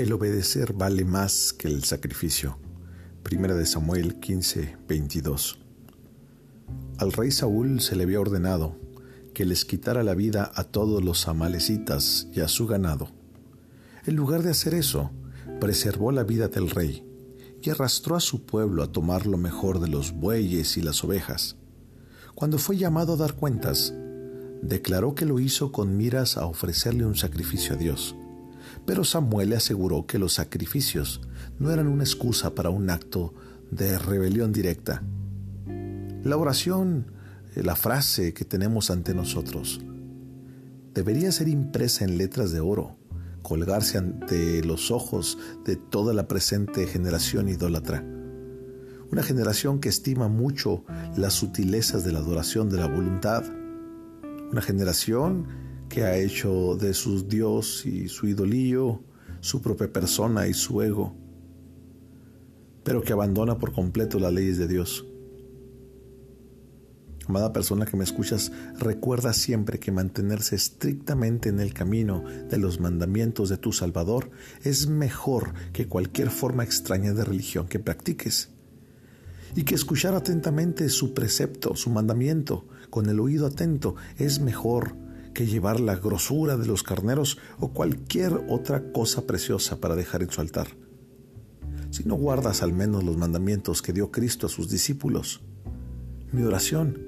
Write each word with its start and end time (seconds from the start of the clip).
El 0.00 0.14
obedecer 0.14 0.72
vale 0.72 1.04
más 1.04 1.52
que 1.52 1.68
el 1.68 1.84
sacrificio. 1.84 2.56
Primera 3.22 3.54
de 3.54 3.66
Samuel 3.66 4.18
15, 4.18 4.78
22. 4.88 5.58
Al 6.96 7.12
rey 7.12 7.30
Saúl 7.30 7.82
se 7.82 7.96
le 7.96 8.04
había 8.04 8.18
ordenado 8.18 8.78
que 9.34 9.44
les 9.44 9.66
quitara 9.66 10.02
la 10.02 10.14
vida 10.14 10.52
a 10.54 10.64
todos 10.64 11.04
los 11.04 11.28
amalecitas 11.28 12.28
y 12.32 12.40
a 12.40 12.48
su 12.48 12.66
ganado. 12.66 13.10
En 14.06 14.16
lugar 14.16 14.42
de 14.42 14.52
hacer 14.52 14.72
eso, 14.72 15.10
preservó 15.60 16.12
la 16.12 16.24
vida 16.24 16.48
del 16.48 16.70
rey 16.70 17.06
y 17.60 17.68
arrastró 17.68 18.16
a 18.16 18.20
su 18.20 18.46
pueblo 18.46 18.82
a 18.82 18.92
tomar 18.92 19.26
lo 19.26 19.36
mejor 19.36 19.80
de 19.80 19.88
los 19.88 20.12
bueyes 20.12 20.78
y 20.78 20.80
las 20.80 21.04
ovejas. 21.04 21.56
Cuando 22.34 22.56
fue 22.56 22.78
llamado 22.78 23.12
a 23.12 23.16
dar 23.16 23.34
cuentas, 23.34 23.92
declaró 24.62 25.14
que 25.14 25.26
lo 25.26 25.40
hizo 25.40 25.72
con 25.72 25.98
miras 25.98 26.38
a 26.38 26.46
ofrecerle 26.46 27.04
un 27.04 27.16
sacrificio 27.16 27.74
a 27.74 27.76
Dios. 27.76 28.16
Pero 28.86 29.04
Samuel 29.04 29.50
le 29.50 29.56
aseguró 29.56 30.06
que 30.06 30.18
los 30.18 30.34
sacrificios 30.34 31.20
no 31.58 31.70
eran 31.70 31.86
una 31.86 32.04
excusa 32.04 32.54
para 32.54 32.70
un 32.70 32.90
acto 32.90 33.34
de 33.70 33.98
rebelión 33.98 34.52
directa. 34.52 35.02
La 36.22 36.36
oración, 36.36 37.06
eh, 37.54 37.62
la 37.62 37.76
frase 37.76 38.34
que 38.34 38.44
tenemos 38.44 38.90
ante 38.90 39.14
nosotros, 39.14 39.80
debería 40.94 41.32
ser 41.32 41.48
impresa 41.48 42.04
en 42.04 42.18
letras 42.18 42.52
de 42.52 42.60
oro, 42.60 42.96
colgarse 43.42 43.98
ante 43.98 44.62
los 44.64 44.90
ojos 44.90 45.38
de 45.64 45.76
toda 45.76 46.12
la 46.12 46.28
presente 46.28 46.86
generación 46.86 47.48
idólatra. 47.48 48.04
Una 49.10 49.22
generación 49.22 49.80
que 49.80 49.88
estima 49.88 50.28
mucho 50.28 50.84
las 51.16 51.34
sutilezas 51.34 52.04
de 52.04 52.12
la 52.12 52.20
adoración 52.20 52.70
de 52.70 52.76
la 52.76 52.86
voluntad. 52.86 53.44
Una 54.52 54.62
generación 54.62 55.46
que 55.90 56.04
ha 56.04 56.16
hecho 56.16 56.76
de 56.76 56.94
su 56.94 57.28
Dios 57.28 57.84
y 57.84 58.08
su 58.08 58.26
idolillo 58.26 59.02
su 59.40 59.62
propia 59.62 59.92
persona 59.92 60.46
y 60.46 60.54
su 60.54 60.82
ego, 60.82 61.14
pero 62.84 63.02
que 63.02 63.12
abandona 63.12 63.58
por 63.58 63.72
completo 63.72 64.18
las 64.18 64.32
leyes 64.32 64.58
de 64.58 64.68
Dios. 64.68 65.06
Amada 67.26 67.52
persona 67.52 67.86
que 67.86 67.96
me 67.96 68.04
escuchas, 68.04 68.50
recuerda 68.78 69.32
siempre 69.32 69.78
que 69.78 69.92
mantenerse 69.92 70.56
estrictamente 70.56 71.48
en 71.48 71.60
el 71.60 71.72
camino 71.72 72.24
de 72.24 72.58
los 72.58 72.80
mandamientos 72.80 73.48
de 73.48 73.56
tu 73.56 73.72
Salvador 73.72 74.30
es 74.62 74.88
mejor 74.88 75.54
que 75.72 75.86
cualquier 75.86 76.30
forma 76.30 76.64
extraña 76.64 77.12
de 77.12 77.24
religión 77.24 77.68
que 77.68 77.78
practiques. 77.78 78.50
Y 79.54 79.62
que 79.62 79.74
escuchar 79.74 80.14
atentamente 80.14 80.88
su 80.88 81.12
precepto, 81.14 81.76
su 81.76 81.90
mandamiento, 81.90 82.66
con 82.88 83.08
el 83.08 83.20
oído 83.20 83.46
atento, 83.46 83.94
es 84.16 84.40
mejor 84.40 84.96
que 85.34 85.46
llevar 85.46 85.80
la 85.80 85.96
grosura 85.96 86.56
de 86.56 86.66
los 86.66 86.82
carneros 86.82 87.38
o 87.58 87.72
cualquier 87.72 88.44
otra 88.48 88.92
cosa 88.92 89.26
preciosa 89.26 89.80
para 89.80 89.96
dejar 89.96 90.22
en 90.22 90.30
su 90.30 90.40
altar. 90.40 90.68
Si 91.90 92.04
no 92.04 92.14
guardas 92.14 92.62
al 92.62 92.72
menos 92.72 93.04
los 93.04 93.16
mandamientos 93.16 93.82
que 93.82 93.92
dio 93.92 94.10
Cristo 94.10 94.46
a 94.46 94.50
sus 94.50 94.68
discípulos, 94.68 95.40
mi 96.32 96.42
oración 96.42 96.98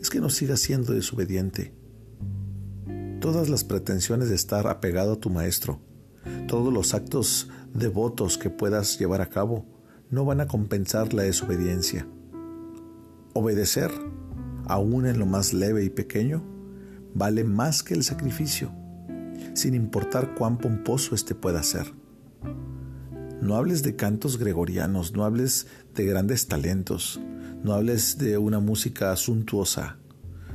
es 0.00 0.10
que 0.10 0.20
no 0.20 0.30
sigas 0.30 0.60
siendo 0.60 0.92
desobediente. 0.92 1.74
Todas 3.20 3.48
las 3.48 3.64
pretensiones 3.64 4.28
de 4.28 4.36
estar 4.36 4.68
apegado 4.68 5.14
a 5.14 5.20
tu 5.20 5.30
Maestro, 5.30 5.80
todos 6.46 6.72
los 6.72 6.94
actos 6.94 7.48
devotos 7.74 8.38
que 8.38 8.50
puedas 8.50 8.98
llevar 8.98 9.20
a 9.20 9.28
cabo, 9.28 9.66
no 10.10 10.24
van 10.24 10.40
a 10.40 10.46
compensar 10.46 11.12
la 11.14 11.24
desobediencia. 11.24 12.06
Obedecer, 13.34 13.90
aún 14.66 15.06
en 15.06 15.18
lo 15.18 15.26
más 15.26 15.52
leve 15.52 15.84
y 15.84 15.90
pequeño, 15.90 16.44
vale 17.18 17.42
más 17.42 17.82
que 17.82 17.94
el 17.94 18.04
sacrificio, 18.04 18.70
sin 19.54 19.74
importar 19.74 20.34
cuán 20.36 20.56
pomposo 20.56 21.16
éste 21.16 21.34
pueda 21.34 21.62
ser. 21.64 21.92
No 23.42 23.56
hables 23.56 23.82
de 23.82 23.96
cantos 23.96 24.38
gregorianos, 24.38 25.12
no 25.12 25.24
hables 25.24 25.66
de 25.96 26.06
grandes 26.06 26.46
talentos, 26.46 27.20
no 27.64 27.74
hables 27.74 28.18
de 28.18 28.38
una 28.38 28.60
música 28.60 29.14
suntuosa, 29.16 29.98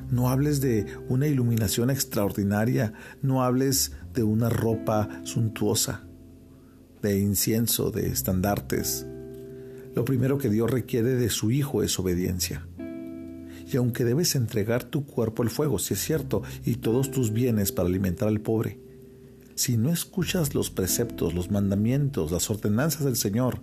no 0.10 0.30
hables 0.30 0.62
de 0.62 0.86
una 1.10 1.28
iluminación 1.28 1.90
extraordinaria, 1.90 2.94
no 3.22 3.44
hables 3.44 3.92
de 4.14 4.24
una 4.24 4.48
ropa 4.48 5.10
suntuosa, 5.24 6.06
de 7.02 7.20
incienso, 7.20 7.92
de 7.92 8.08
estandartes. 8.08 9.06
Lo 9.96 10.06
primero 10.06 10.38
que 10.38 10.50
Dios 10.50 10.72
requiere 10.72 11.16
de 11.16 11.30
su 11.30 11.52
Hijo 11.52 11.84
es 11.84 12.00
obediencia 12.00 12.66
y 13.74 13.78
aunque 13.78 14.06
debes 14.06 14.36
entregar 14.36 14.84
tu 14.84 15.06
cuerpo 15.06 15.44
al 15.44 15.50
fuego, 15.50 15.80
si 15.80 15.94
es 15.94 16.00
cierto, 16.00 16.44
y 16.66 16.76
todos 16.76 17.12
tus 17.12 17.32
bienes 17.32 17.72
para 17.72 17.90
alimentar 17.90 18.28
al 18.28 18.42
pobre, 18.42 18.80
si 19.56 19.78
no 19.78 19.92
escuchas 19.92 20.56
los 20.56 20.70
preceptos, 20.70 21.34
los 21.34 21.52
mandamientos, 21.52 22.32
las 22.32 22.50
ordenanzas 22.50 23.06
del 23.06 23.16
Señor, 23.16 23.62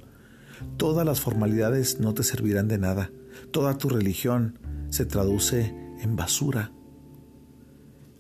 todas 0.77 1.05
las 1.05 1.21
formalidades 1.21 2.01
no 2.01 2.15
te 2.15 2.23
servirán 2.23 2.69
de 2.69 2.79
nada. 2.79 3.11
Toda 3.51 3.77
tu 3.77 3.89
religión 3.89 4.59
se 4.91 5.05
traduce 5.05 5.75
en 6.01 6.17
basura. 6.17 6.73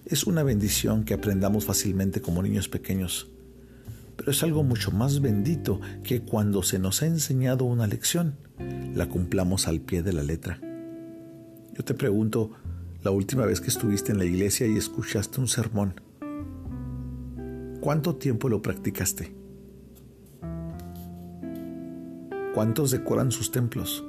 Es 0.05 0.25
una 0.25 0.43
bendición 0.43 1.05
que 1.05 1.15
aprendamos 1.15 1.65
fácilmente 1.65 2.21
como 2.21 2.43
niños 2.43 2.69
pequeños, 2.69 3.29
pero 4.17 4.33
es 4.33 4.43
algo 4.43 4.65
mucho 4.65 4.91
más 4.91 5.21
bendito 5.21 5.81
que 6.03 6.23
cuando 6.23 6.63
se 6.63 6.79
nos 6.79 7.03
ha 7.03 7.07
enseñado 7.07 7.65
una 7.65 7.87
lección, 7.87 8.37
la 8.95 9.09
cumplamos 9.09 9.69
al 9.69 9.81
pie 9.81 10.03
de 10.03 10.13
la 10.13 10.23
letra. 10.23 10.61
Yo 11.81 11.85
te 11.85 11.95
pregunto, 11.95 12.51
la 13.03 13.11
última 13.11 13.47
vez 13.47 13.63
que 13.63 13.69
estuviste 13.69 14.13
en 14.13 14.19
la 14.19 14.27
iglesia 14.27 14.67
y 14.67 14.77
escuchaste 14.77 15.41
un 15.41 15.49
sermón, 15.49 15.99
¿cuánto 17.81 18.17
tiempo 18.17 18.51
lo 18.51 18.61
practicaste? 18.61 19.33
¿Cuántos 22.53 22.91
decoran 22.91 23.33
sus 23.33 23.51
templos? 23.51 24.05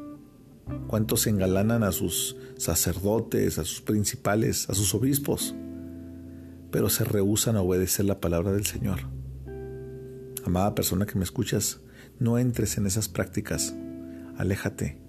¿Cuántos 0.87 1.27
engalanan 1.27 1.83
a 1.83 1.93
sus 1.93 2.35
sacerdotes, 2.57 3.57
a 3.57 3.63
sus 3.63 3.79
principales, 3.79 4.69
a 4.69 4.73
sus 4.73 4.93
obispos? 4.93 5.55
Pero 6.71 6.89
se 6.89 7.05
rehúsan 7.05 7.55
a 7.55 7.61
obedecer 7.61 8.03
la 8.03 8.19
palabra 8.19 8.51
del 8.51 8.65
Señor. 8.65 8.99
Amada 10.45 10.75
persona 10.75 11.05
que 11.05 11.17
me 11.17 11.23
escuchas, 11.23 11.79
no 12.19 12.37
entres 12.37 12.77
en 12.77 12.85
esas 12.85 13.07
prácticas. 13.07 13.73
Aléjate. 14.35 14.99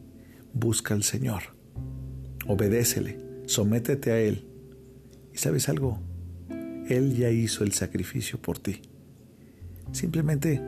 Busca 0.52 0.94
al 0.94 1.02
Señor 1.02 1.60
obedécele, 2.47 3.19
sométete 3.47 4.12
a 4.12 4.20
Él. 4.20 4.47
¿Y 5.32 5.38
sabes 5.38 5.69
algo? 5.69 5.98
Él 6.88 7.16
ya 7.16 7.30
hizo 7.30 7.64
el 7.64 7.72
sacrificio 7.72 8.41
por 8.41 8.58
ti. 8.58 8.82
Simplemente 9.92 10.60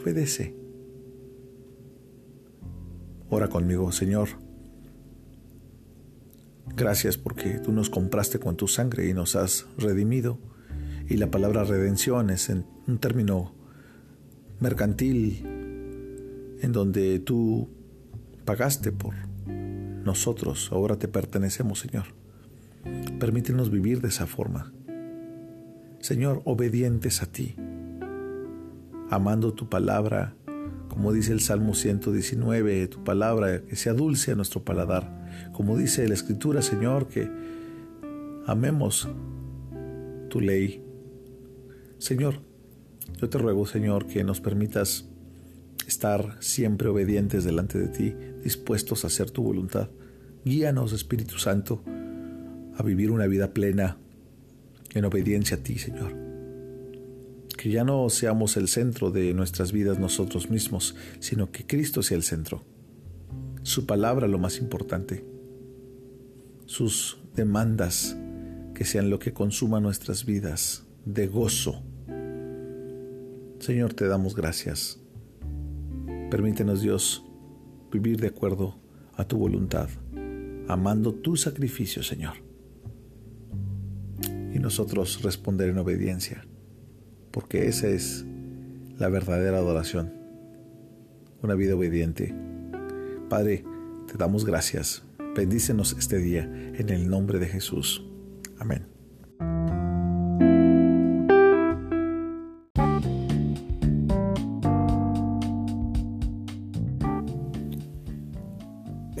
obedece. 0.00 0.54
Ora 3.30 3.48
conmigo, 3.48 3.90
Señor. 3.92 4.28
Gracias 6.76 7.16
porque 7.16 7.58
tú 7.58 7.72
nos 7.72 7.90
compraste 7.90 8.38
con 8.38 8.56
tu 8.56 8.68
sangre 8.68 9.08
y 9.08 9.14
nos 9.14 9.36
has 9.36 9.66
redimido. 9.78 10.38
Y 11.08 11.16
la 11.16 11.30
palabra 11.30 11.64
redención 11.64 12.30
es 12.30 12.48
un 12.48 12.98
término 12.98 13.54
mercantil 14.60 15.42
en 16.60 16.72
donde 16.72 17.18
tú 17.18 17.68
pagaste 18.44 18.92
por 18.92 19.14
nosotros 20.04 20.70
ahora 20.72 20.98
te 20.98 21.08
pertenecemos, 21.08 21.80
Señor. 21.80 22.04
Permítenos 23.18 23.70
vivir 23.70 24.00
de 24.00 24.08
esa 24.08 24.26
forma. 24.26 24.72
Señor, 26.00 26.42
obedientes 26.44 27.22
a 27.22 27.26
ti, 27.26 27.56
amando 29.10 29.54
tu 29.54 29.68
palabra, 29.70 30.36
como 30.88 31.12
dice 31.12 31.32
el 31.32 31.40
Salmo 31.40 31.74
119, 31.74 32.88
tu 32.88 33.02
palabra 33.02 33.62
que 33.62 33.76
sea 33.76 33.94
dulce 33.94 34.32
a 34.32 34.34
nuestro 34.34 34.62
paladar, 34.64 35.50
como 35.52 35.78
dice 35.78 36.06
la 36.06 36.14
Escritura, 36.14 36.60
Señor, 36.60 37.08
que 37.08 37.30
amemos 38.46 39.08
tu 40.28 40.40
ley. 40.40 40.84
Señor, 41.98 42.40
yo 43.20 43.30
te 43.30 43.38
ruego, 43.38 43.66
Señor, 43.66 44.06
que 44.06 44.24
nos 44.24 44.40
permitas 44.40 45.08
estar 45.86 46.36
siempre 46.40 46.88
obedientes 46.88 47.44
delante 47.44 47.78
de 47.78 47.88
ti, 47.88 48.14
dispuestos 48.42 49.04
a 49.04 49.06
hacer 49.06 49.30
tu 49.30 49.42
voluntad. 49.42 49.88
Guíanos, 50.44 50.92
Espíritu 50.92 51.38
Santo, 51.38 51.82
a 52.76 52.82
vivir 52.82 53.10
una 53.10 53.26
vida 53.26 53.52
plena 53.52 53.98
en 54.94 55.04
obediencia 55.04 55.56
a 55.56 55.60
ti, 55.60 55.78
Señor. 55.78 56.14
Que 57.56 57.70
ya 57.70 57.84
no 57.84 58.08
seamos 58.10 58.56
el 58.56 58.68
centro 58.68 59.10
de 59.10 59.32
nuestras 59.34 59.72
vidas 59.72 59.98
nosotros 59.98 60.50
mismos, 60.50 60.96
sino 61.20 61.50
que 61.50 61.66
Cristo 61.66 62.02
sea 62.02 62.16
el 62.16 62.22
centro. 62.22 62.62
Su 63.62 63.86
palabra 63.86 64.28
lo 64.28 64.38
más 64.38 64.58
importante. 64.58 65.24
Sus 66.66 67.18
demandas 67.34 68.16
que 68.74 68.84
sean 68.84 69.08
lo 69.08 69.18
que 69.18 69.32
consuma 69.32 69.80
nuestras 69.80 70.26
vidas 70.26 70.84
de 71.04 71.26
gozo. 71.26 71.82
Señor, 73.60 73.94
te 73.94 74.06
damos 74.06 74.34
gracias 74.34 75.00
Permítenos, 76.34 76.80
Dios, 76.80 77.24
vivir 77.92 78.18
de 78.20 78.26
acuerdo 78.26 78.74
a 79.16 79.24
tu 79.24 79.38
voluntad, 79.38 79.88
amando 80.68 81.14
tu 81.14 81.36
sacrificio, 81.36 82.02
Señor. 82.02 82.34
Y 84.52 84.58
nosotros 84.58 85.22
responder 85.22 85.70
en 85.70 85.78
obediencia, 85.78 86.46
porque 87.30 87.66
esa 87.68 87.88
es 87.88 88.24
la 88.98 89.08
verdadera 89.08 89.58
adoración, 89.58 90.12
una 91.42 91.54
vida 91.54 91.74
obediente. 91.74 92.34
Padre, 93.28 93.64
te 94.06 94.16
damos 94.16 94.44
gracias. 94.44 95.02
Bendícenos 95.34 95.96
este 95.98 96.18
día 96.18 96.44
en 96.44 96.88
el 96.90 97.08
nombre 97.08 97.38
de 97.38 97.46
Jesús. 97.46 98.04
Amén. 98.58 98.93